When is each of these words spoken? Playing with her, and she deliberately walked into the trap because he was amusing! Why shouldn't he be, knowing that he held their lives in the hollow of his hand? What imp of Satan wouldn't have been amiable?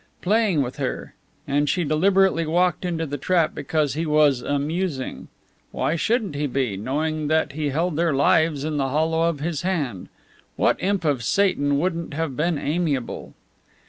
Playing 0.23 0.63
with 0.63 0.77
her, 0.77 1.13
and 1.47 1.69
she 1.69 1.83
deliberately 1.83 2.47
walked 2.47 2.85
into 2.85 3.05
the 3.05 3.19
trap 3.19 3.53
because 3.53 3.93
he 3.93 4.07
was 4.07 4.41
amusing! 4.41 5.27
Why 5.71 5.95
shouldn't 5.95 6.33
he 6.33 6.47
be, 6.47 6.75
knowing 6.75 7.27
that 7.27 7.51
he 7.51 7.69
held 7.69 7.97
their 7.97 8.11
lives 8.11 8.63
in 8.63 8.77
the 8.77 8.89
hollow 8.89 9.29
of 9.29 9.41
his 9.41 9.61
hand? 9.61 10.09
What 10.55 10.81
imp 10.81 11.05
of 11.05 11.23
Satan 11.23 11.77
wouldn't 11.77 12.15
have 12.15 12.35
been 12.35 12.57
amiable? 12.57 13.35